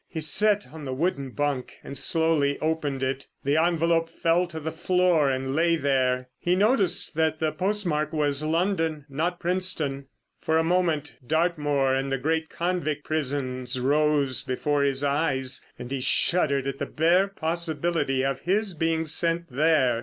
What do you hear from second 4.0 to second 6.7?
fell to the floor and lay there. He